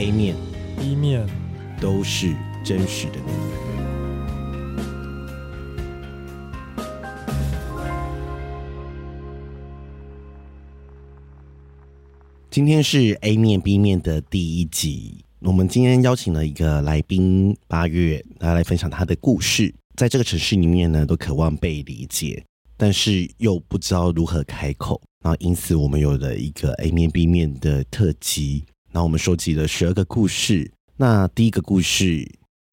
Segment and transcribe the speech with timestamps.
[0.00, 0.34] A 面、
[0.78, 1.28] B 面
[1.78, 2.34] 都是
[2.64, 3.32] 真实的你。
[12.48, 19.74] 今天是 A 面 B 面的第一集，我们今天邀请了一个来宾八月，他来分享他的故事。
[19.96, 22.42] 在这个城市里面呢，都渴望被理解，
[22.78, 24.98] 但是又不知道如何开口。
[25.22, 28.64] 然后因此，我们有了一个 A 面 B 面的特辑。
[28.92, 30.70] 然后我们收集了十二个故事。
[30.96, 32.28] 那第一个故事，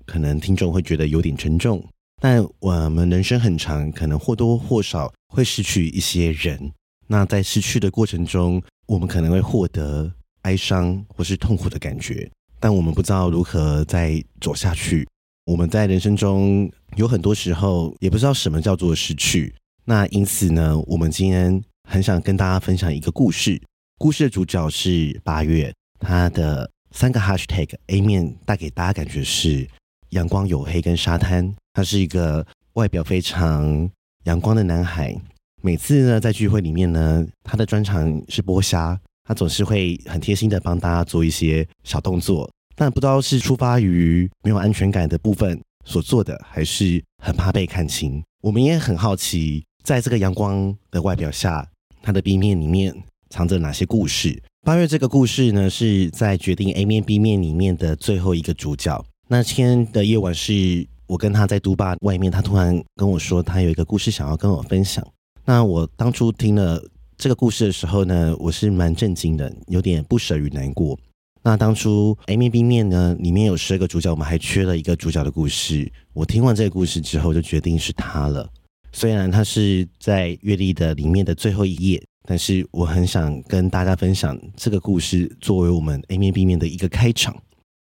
[0.05, 1.83] 可能听众会觉得有点沉重，
[2.21, 6.71] 但我们人生很长，可能或多或少会失去一些人。
[7.07, 10.11] 那在失去的过程中，我们可能会获得
[10.41, 15.07] 哀伤或是痛苦的感觉，但我们不知道如何再走下去。
[15.45, 19.53] 我们在人生中有很多时候也不知道什么叫做失去。
[19.85, 23.61] 那因此呢，我们今天很想跟大家分享一个故事。
[23.97, 29.67] 故事的主角是八月，他的三个 hashtag A 面带给大家感觉是
[30.09, 31.53] 阳光、黝黑跟沙滩。
[31.73, 33.89] 他是一个外表非常
[34.23, 35.15] 阳光的男孩。
[35.61, 48.23] 每次呢，在聚会里面呢，他的专长是剥虾，他总是会很贴心的帮大家做一些小动作，但不知道是出发于没有安全感的部分所做的，还是很怕被看清。
[48.41, 51.67] 我们也很好奇，在这个阳光的外表下，
[52.01, 52.95] 他的 B 面里面
[53.29, 54.41] 藏着哪些故事？
[54.67, 59.01] 八月这个故事呢，是在决定 A 面 B 面里面的最后一个主角。
[59.29, 65.01] 那天的夜晚是我跟他在都吧外面，他突然跟我说，他有一个故事想要跟我分享。
[65.45, 66.83] 那我当初听了
[67.17, 70.99] 这个故事的时候呢，我是蛮震惊的，有点不舍与难过。
[71.41, 75.89] 那当初 A 面 B 面呢，里面有十二个主角，我们还缺了一个主角的故事。
[76.11, 78.49] 我听完这个故事之后，就决定是他了。
[78.91, 87.33] 虽然他是在月历的里面的最后一页，但是我很想跟大家分享这个故事，作为我们 A 面 B 面的一个开场，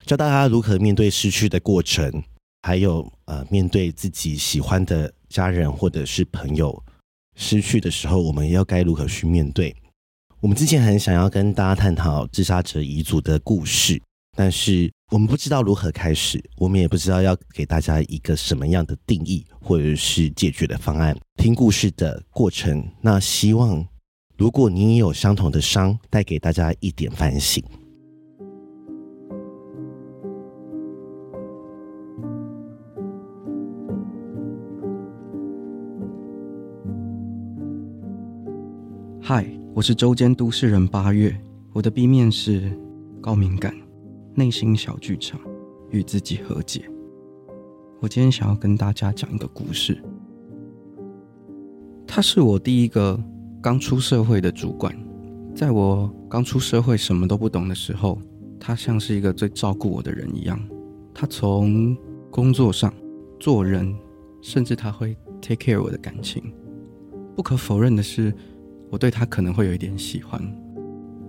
[0.04, 2.24] 教大家如何面对失去的过程，
[2.62, 6.82] 还有呃，面对自己喜欢的家人或者是朋友。
[7.36, 9.74] 失去的时候，我们要该如何去面对？
[10.40, 14.02] 我们之前很想要跟大家探讨自杀者遗族的故事，
[14.36, 21.16] 但是我们不知道如何开始，我们也不知道要给大家一个什么样的定义或者是解决的方案。
[21.36, 23.86] 听故事的过程，那希望
[24.36, 27.62] 如果你也有相同的伤，带给大家一点反省。
[39.20, 41.34] 嗨，我是周间都市人八月。
[41.72, 42.76] 我的 B 面是
[43.20, 43.74] 高敏感、
[44.34, 45.40] 内心小剧场、
[45.90, 46.84] 与自己和解。
[48.00, 50.02] 我今天想要跟大家讲一个故事。
[52.06, 53.18] 他是我第一个
[53.62, 54.92] 刚出社会的主管，
[55.54, 58.18] 在我刚出社会什么都不懂的时候，
[58.58, 60.60] 他像是一个最照顾我的人一样。
[61.14, 61.96] 他从
[62.28, 62.92] 工作上、
[63.38, 63.94] 做人，
[64.40, 66.42] 甚至他会 take care 我的感情。
[67.36, 68.34] 不可否认的是。
[68.90, 70.38] 我对他可能会有一点喜欢，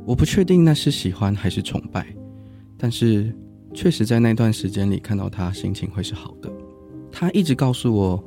[0.06, 2.06] 我不确定那是喜欢还是崇拜，
[2.78, 3.34] 但是
[3.74, 6.52] 确实在那段时间里看到他，心情会是好的。
[7.10, 8.22] 他一直告诉我，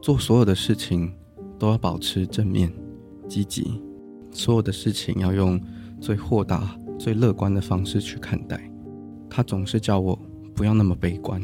[0.00, 1.12] 做所有的事情
[1.58, 2.72] 都要保持正面、
[3.28, 3.80] 积极，
[4.32, 5.60] 所有的事情要用
[6.00, 8.60] 最豁达、最乐观的方式去看待。
[9.30, 10.18] 他总是叫我
[10.54, 11.40] 不要那么悲观，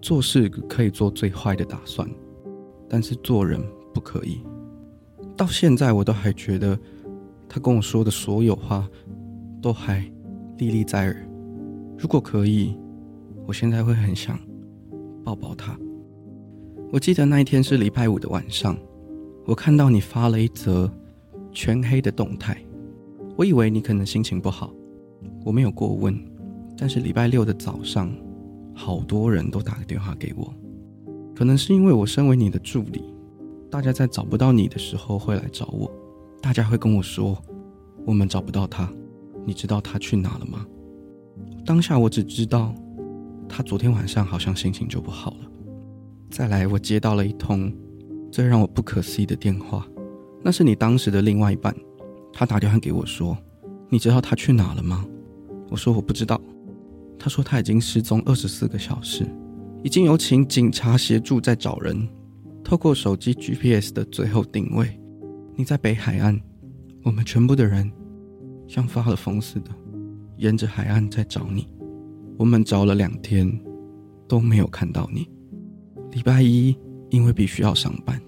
[0.00, 2.08] 做事可以做最坏的打算，
[2.88, 3.60] 但是做人
[3.92, 4.40] 不可以。
[5.36, 6.78] 到现在我都还觉得，
[7.48, 8.88] 他跟我说的所有话，
[9.60, 10.04] 都还
[10.58, 11.28] 历历在耳。
[11.98, 12.76] 如果可以，
[13.46, 14.38] 我现在会很想
[15.24, 15.76] 抱抱他。
[16.92, 18.76] 我记得那一天是礼拜五的晚上，
[19.46, 20.90] 我看到你发了一则
[21.52, 22.56] 全黑的动态，
[23.36, 24.72] 我以为你可能心情不好，
[25.44, 26.18] 我没有过问。
[26.76, 28.10] 但是礼拜六的早上，
[28.74, 30.52] 好多人都打个电话给我，
[31.36, 33.04] 可能是因为我身为你的助理。
[33.70, 35.90] 大家在找不到你的时候会来找我，
[36.40, 37.36] 大家会跟我说
[38.06, 38.90] ：“我们找不到他，
[39.44, 40.64] 你知道他去哪了吗？”
[41.66, 42.74] 当下我只知道，
[43.48, 45.50] 他昨天晚上好像心情就不好了。
[46.30, 47.72] 再来，我接到了一通
[48.34, 49.86] 最让我不可思议的电话，
[50.42, 51.72] 那是你当时的另外一半，
[52.32, 53.38] 他打电话给我说
[53.88, 55.04] ：“你知道他去哪了吗？”
[55.70, 56.40] 我说：“我不知道。”
[57.16, 59.24] 他说：“他已经失踪二十四个小时，
[59.84, 62.08] 已经有请警察协助在找人。”
[62.64, 64.98] 透过手机 GPS 的最后定位，
[65.54, 66.36] 你在北海岸。
[67.04, 67.88] 我们全部的人
[68.66, 69.70] 像发了疯似的，
[70.38, 71.68] 沿着海岸在找你。
[72.36, 73.48] 我们找了两天，
[74.26, 75.30] 都没有看到你。
[76.10, 76.76] 礼拜一
[77.14, 78.20] 因为必须要上班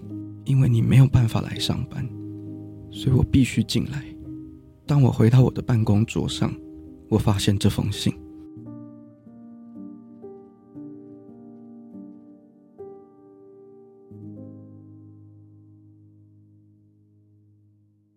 [0.45, 2.07] 因为你没有办法来上班
[2.89, 4.01] 所以我必须进来。
[4.85, 6.55] 当我回到我的办公桌上
[7.09, 8.17] 我发现这封信。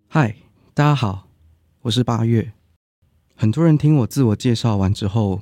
[0.07, 0.37] 嗨
[0.73, 1.29] 大家好
[1.83, 2.53] 我是八月。
[3.35, 5.41] 很多人听我自我介绍完之后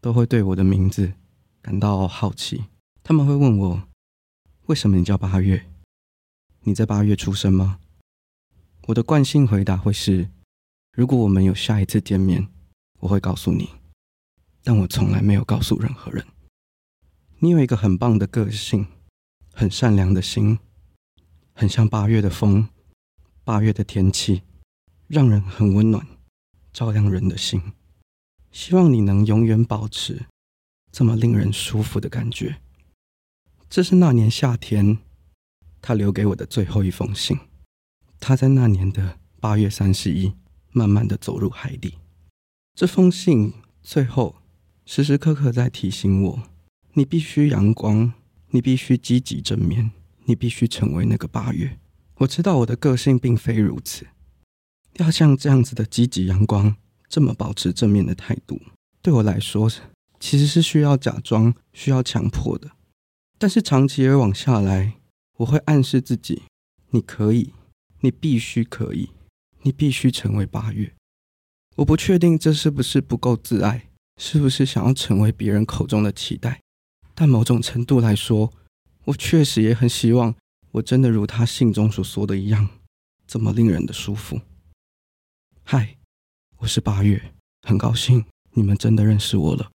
[0.00, 1.12] 都会对我的名字
[1.60, 2.62] 感到好奇。
[3.02, 3.89] 他们会问我
[4.70, 5.66] 为什么你叫八月？
[6.60, 7.80] 你在八月出生吗？
[8.86, 10.30] 我的惯性回答会是：
[10.92, 12.46] 如果我们有下一次见面，
[13.00, 13.70] 我会告诉你。
[14.62, 16.24] 但我从来没有告诉任何人。
[17.40, 18.86] 你有一个很棒的个性，
[19.52, 20.60] 很善良的心，
[21.52, 22.68] 很像八月的风，
[23.42, 24.44] 八月的天气，
[25.08, 26.06] 让人很温暖，
[26.72, 27.60] 照亮人的心。
[28.52, 30.26] 希望你能永远保持
[30.92, 32.60] 这么令人舒服的感觉。
[33.70, 34.98] 这是那年夏天，
[35.80, 37.38] 他留给我的最后一封信。
[38.18, 40.32] 他在那年的八月三十一，
[40.72, 41.94] 慢慢的走入海底。
[42.74, 44.42] 这封信最后
[44.84, 46.42] 时时刻刻在提醒我：
[46.94, 48.12] 你必须阳光，
[48.48, 49.92] 你必须积极正面，
[50.24, 51.78] 你必须成为那个八月。
[52.16, 54.08] 我知道我的个性并非如此，
[54.94, 56.74] 要像这样子的积极阳光，
[57.08, 58.60] 这么保持正面的态度，
[59.00, 59.70] 对我来说
[60.18, 62.72] 其实是需要假装、需要强迫的。
[63.40, 64.98] 但是长期而往下来，
[65.38, 66.42] 我会暗示自己：
[66.90, 67.54] 你可以。
[68.02, 69.10] 你必须可以，
[69.62, 70.94] 你必须成为八月。
[71.76, 73.88] 我不确定这是不是不够自爱，
[74.18, 76.60] 是不是想要成为别人口中的期待。
[77.14, 78.52] 但某种程度来说，
[79.04, 80.34] 我确实也很希望，
[80.72, 82.68] 我真的如他信中所说的一样，
[83.26, 84.40] 这么令人的舒服。
[85.62, 85.96] 嗨，
[86.58, 87.32] 我是八月，
[87.66, 89.70] 很高兴你们真的认识我了。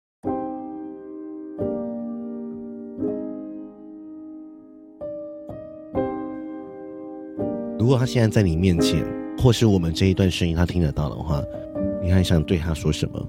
[7.91, 9.05] 果他现在在你面前，
[9.37, 11.43] 或是我们这一段声音他听得到的话，
[12.01, 13.29] 你还想对他说什么？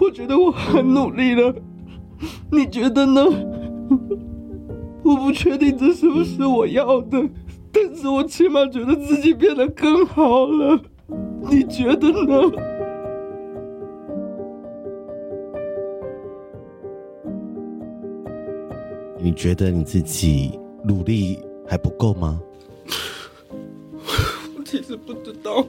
[0.00, 1.54] 我觉得我很努力了，
[2.50, 3.22] 你觉得呢？
[5.02, 7.22] 我不确定这是不是我要的，
[7.70, 10.80] 但是我起码觉得自己变得更好了。
[11.50, 12.50] 你觉得呢？
[19.18, 22.40] 你觉得你自己努力还不够吗？
[24.90, 25.64] 其实不知道，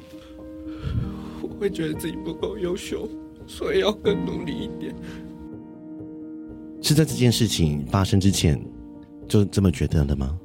[1.44, 3.08] 我会觉得自己不够优秀，
[3.46, 4.96] 所以要更努力一点。
[6.82, 8.60] 是在这件事情发生之前
[9.28, 10.36] 就这么觉得的吗？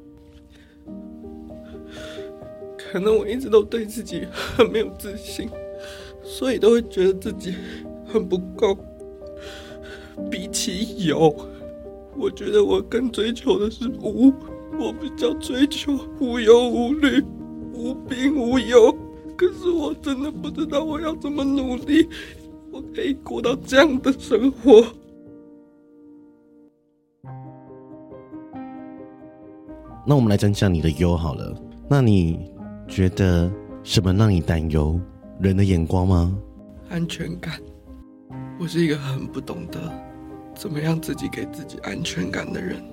[2.77, 5.49] 可能我一直都对自己很没有自信，
[6.21, 7.55] 所以都会觉得自己
[8.05, 8.77] 很不够。
[10.29, 11.35] 比起有，
[12.15, 14.31] 我觉得我更追求的是无，
[14.79, 17.23] 我比较追求无忧无虑。
[17.87, 18.93] 无病无忧，
[19.37, 22.05] 可是我真的不知道我要怎么努力，
[22.69, 24.83] 我可以过到这样的生活。
[30.05, 31.55] 那我们来讲讲你的忧好了。
[31.89, 32.51] 那你
[32.89, 33.49] 觉得
[33.83, 34.99] 什么让你担忧？
[35.39, 36.37] 人的眼光吗？
[36.89, 37.61] 安全感。
[38.59, 39.79] 我是一个很不懂得
[40.55, 42.83] 怎么样自己给自己安全感的人。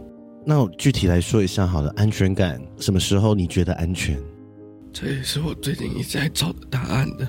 [0.44, 4.17] 那我具体来说一下好了，安全感什么时候你觉得安全？
[4.94, 7.27] 这也是我最近一直在找的答案的。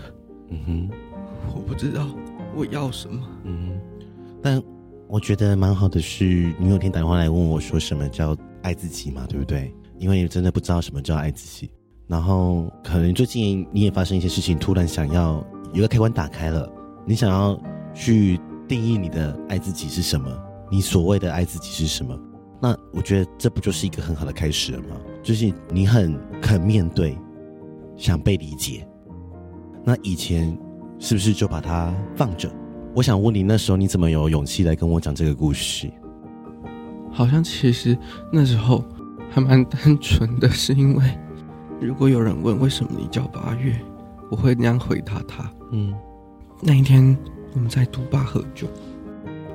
[0.50, 0.90] 嗯哼，
[1.56, 2.08] 我不知道
[2.56, 3.28] 我要什么。
[3.44, 4.00] 嗯哼，
[4.40, 4.62] 但
[5.08, 9.74] 我觉得蛮好的是，你有天打电话来问我说什么叫爱自己嘛，对不对？
[9.98, 11.72] 因为你真的不知道什么叫爱自己。
[12.08, 15.44] 然后可能最近你也发生一些事情，突然想要
[15.74, 16.72] 有个开关打开了，
[17.04, 17.60] 你想要
[17.96, 20.30] 去定义你的爱自己是什么？
[20.70, 22.16] 你所谓的爱自己是什么？
[22.62, 24.96] 那我觉得这不就是一个很好的开始了吗？
[25.24, 27.18] 就是你很肯面对。
[27.98, 28.88] 想被理解，
[29.84, 30.58] 那以前
[31.00, 32.52] 是不是就把它放着？
[32.94, 35.92] 我想问你，那时候你怎么有勇气来跟我讲这个故事？
[37.12, 37.98] 好像其实
[38.32, 38.84] 那时候
[39.30, 41.04] 还蛮单纯的，是因为
[41.80, 43.74] 如果有人问为什么你叫八月，
[44.30, 45.50] 我会那样回答他。
[45.72, 45.94] 嗯，
[46.62, 47.18] 那一天
[47.54, 48.68] 我们在都吧喝酒，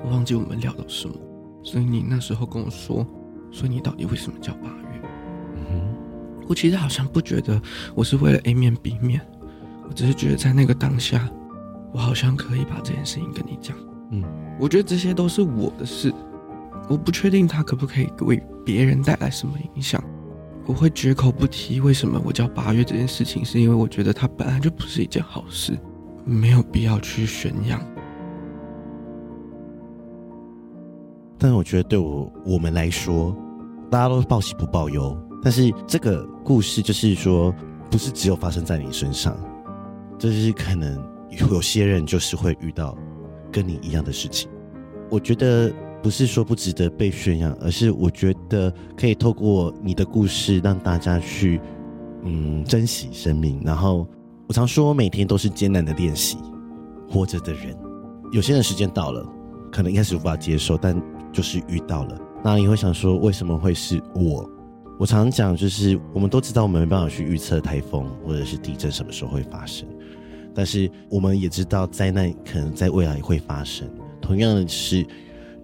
[0.04, 1.14] 我忘记我们聊到什么，
[1.62, 3.06] 所以你那时候跟我说，
[3.50, 5.02] 所以你到底为什么叫八月？
[6.50, 7.62] 我其实好像不觉得
[7.94, 9.20] 我是为了 A 面 B 面，
[9.88, 11.30] 我只是觉得在那个当下，
[11.92, 13.76] 我好像可以把这件事情跟你讲。
[14.10, 14.24] 嗯，
[14.58, 16.12] 我觉得这些都是我的事，
[16.88, 20.02] 我不确定他可不可以为别人带来什么影响。
[20.66, 25.78] 我会绝口不提为什么我叫八月这件事情，是因为我觉得它本来就不是一件好事，
[26.24, 27.80] 没有必要去宣扬。
[31.38, 33.36] 但是我觉得对我我们来说，
[33.88, 35.16] 大家都报喜不报忧。
[35.42, 37.54] 但是这个故事就是说，
[37.88, 39.38] 不是只有发生在你身上，
[40.18, 41.00] 就是可能
[41.48, 42.98] 有些人就是会遇到
[43.52, 44.50] 跟你一样的事情。
[45.08, 51.60] 我觉得不是说不值得被宣扬，而是我觉得可以透过你的故事让大家去
[52.24, 53.62] 嗯，珍惜生命。
[53.64, 54.04] 然后
[54.48, 56.36] 我常说，每天都是艰难的练习。
[57.08, 57.76] 活着的人，
[58.32, 59.24] 有些人时间到了，
[59.70, 61.00] 可能一开始无法接受，但
[61.32, 64.50] 就是遇到了，那你会想说，为什么会是我？
[65.00, 69.88] 我常讲，就是我们都知道，我们没办法去预测台风或者是地震什么时候会发生，
[70.54, 73.90] 但是我们也知道灾难可能在未来会发生。
[74.20, 75.02] 同样的是，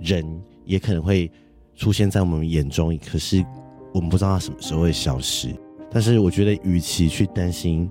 [0.01, 0.25] 人
[0.65, 1.31] 也可能会
[1.75, 3.45] 出现在我们眼中，可是
[3.93, 5.55] 我们不知道它什么时候会消失。
[5.91, 7.91] 但是我觉得，与其去担心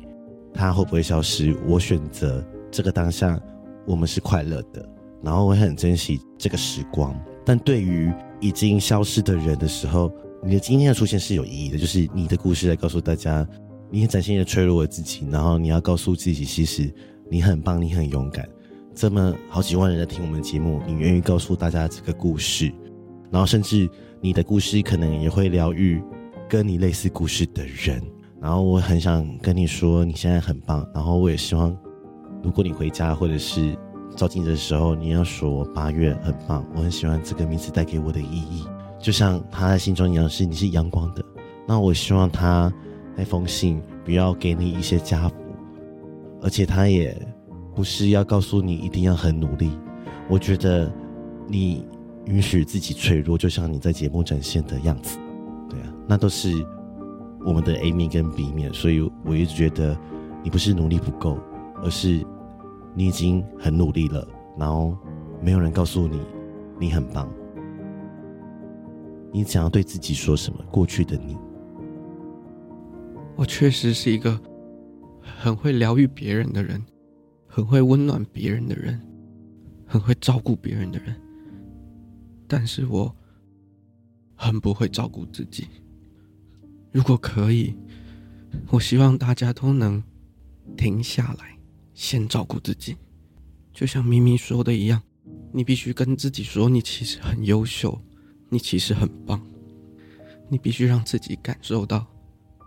[0.52, 3.40] 它会不会消失，我选择这个当下，
[3.86, 4.84] 我们是快乐的，
[5.22, 7.16] 然后我很珍惜这个时光。
[7.46, 10.12] 但对于已经消失的人的时候，
[10.46, 13.46] 你的今天的出现是有意义的，就是你的故事来告诉大家，
[13.90, 16.94] 你很展现的脆弱的自己，然后你要告诉自己，其实
[17.32, 18.48] 你很棒，你很勇敢。
[18.94, 22.72] 这么好几万人在听我们的节目，你愿意告诉大家这个故事，
[23.32, 23.90] 然后甚至
[24.22, 26.00] 你的故事可能也会疗愈
[26.48, 28.00] 跟你类似故事的人。
[28.40, 30.88] 然后我很想跟你说，你现在很棒。
[30.94, 31.76] 然后我也希望，
[32.44, 33.76] 如果你回家或者是
[34.16, 38.64] 照镜子的时候，你要说八月很棒，我很喜欢这个名字带给我的意义。
[39.06, 41.24] 就像他在心中一样，是你是阳光的。
[41.68, 42.74] 那我希望他
[43.16, 45.36] 那封信不要给你一些加幅，
[46.42, 47.16] 而且他也
[47.76, 49.70] 不是要告诉你一定要很努力。
[50.28, 50.92] 我觉得
[51.48, 51.86] 你
[52.26, 55.20] 允许自己脆弱，就像你在节目展现的样子，
[55.70, 56.52] 对啊，那都是
[57.46, 58.74] 我们的 A 面跟 B 面。
[58.74, 59.96] 所以我一直觉得
[60.42, 61.38] 你不是努力不够，
[61.84, 62.26] 而是
[62.96, 64.98] 你已经很努力了，然后
[65.44, 66.20] 没有人告诉你
[66.80, 67.30] 你很棒。
[69.36, 70.64] 你想要对自己说什么？
[70.72, 71.38] 过去的你，
[73.36, 74.40] 我确实是一个
[75.22, 76.82] 很会疗愈别人的人，
[77.46, 78.98] 很会温暖别人的人，
[79.86, 81.14] 很会照顾别人的人。
[82.48, 83.14] 但是我
[84.36, 85.68] 很不会照顾自己。
[86.94, 87.76] 如果可以，
[88.70, 90.02] 我希望大家都能
[90.78, 91.60] 停下来，
[91.94, 92.96] 先照顾自己。
[93.74, 95.02] 就像咪咪说的一样，
[95.52, 98.00] 你必须跟自己说，你其实很优秀。
[98.56, 99.42] 你其实很棒，
[100.48, 102.08] 你必须让自己感受到，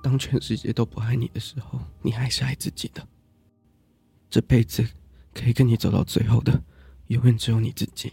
[0.03, 3.03] 当全世界都不爱你的时候，你还是爱自己的。
[4.29, 4.87] 这辈子
[5.33, 6.63] 可以跟你走到最后的，
[7.07, 8.13] 永远只有你自己。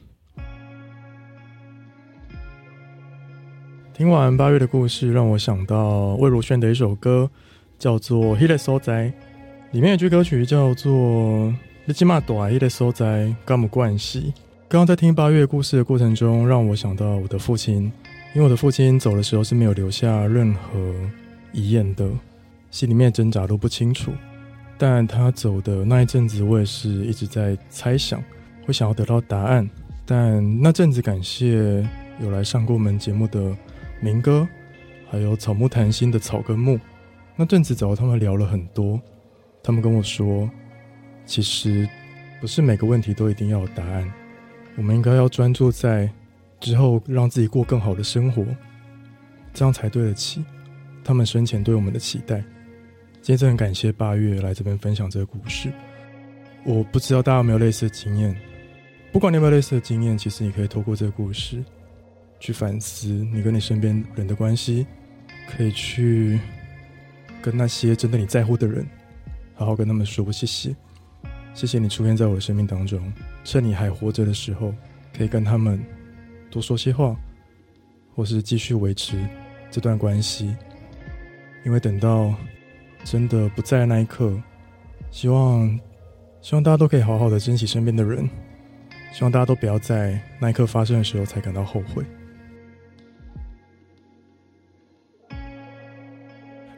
[3.94, 7.30] 听完八月的故事，让我想到魏如萱的一首歌，
[7.78, 9.10] 叫做《迄个所在》，
[9.74, 10.94] 里面有句歌曲叫做
[11.84, 14.34] 《你这么大，迄个所在，跟我关系》。
[14.76, 17.84] 刚刚在听八月故事的过程中，让我想到我的父亲，
[18.34, 20.94] 因为我的父亲走的时候是没有留下任何
[21.54, 22.06] 遗言的，
[22.72, 24.12] 心里面挣扎都不清楚。
[24.78, 28.22] 但他走的那一阵子，我也是一直在猜想，
[28.66, 29.66] 会想要得到答案。
[30.06, 31.82] 但那阵子，感谢
[32.20, 33.56] 有来上过我们节目的
[34.02, 34.46] 明哥，
[35.10, 36.78] 还有草木谈心的草根木，
[37.38, 39.00] 那阵子找他们聊了很多，
[39.64, 40.52] 他们跟我说，
[41.26, 41.88] 其实
[42.42, 44.12] 不是每个问题都一定要有答案。
[44.78, 46.10] 我们应该要专注在
[46.60, 48.46] 之后，让自己过更好的生活，
[49.54, 50.44] 这样才对得起
[51.04, 52.44] 他们生前对我们的期待。
[53.22, 55.72] 今天真的很感谢八月来这边分享这个故事。
[56.64, 58.36] 我不知道大家有没有类似的经验，
[59.12, 61.64] 不管你有没有类似的经验，其实你可以透过这个故事
[62.40, 64.86] 去反思你跟你身边人的关系，
[65.50, 66.40] 可以去
[67.42, 68.86] 跟那些真的你在乎的人，
[69.54, 70.76] 好好跟他们说谢谢。
[71.56, 73.12] 谢谢你出现在我的生命当中，
[73.46, 74.74] 趁你还活着的时候，
[75.18, 75.82] 可以跟他们
[76.52, 77.16] 多说些话，
[78.14, 79.18] 或是继续维持
[79.72, 80.54] 这段关系。
[81.66, 82.36] 因为等到
[83.06, 84.38] 真的不在的那一刻，
[85.12, 85.80] 希望
[86.42, 88.30] 希望大家都可以好好的珍惜身边的人，
[89.14, 92.04] 希望大家都不要在那一刻发生的时候才感到后悔。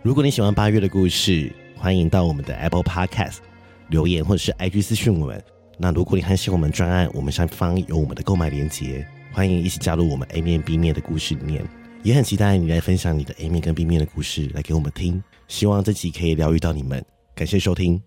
[0.04, 3.47] 如果你喜欢八月的故事，欢迎到我们的 Apple Podcast。
[3.90, 5.44] 留言或者是 IG 私讯我们。
[5.78, 11.64] 那如果你还喜欢我们专案，我们上方有我们的购买链接，欢迎一起加入我们 A 面 B 面的故事里面。
[12.04, 15.22] 也很期待你来分享你的 A 面跟 B 面的故事来给我们听。
[15.48, 17.04] 希望这集可以疗愈到你们。
[17.36, 18.02] 感谢收听。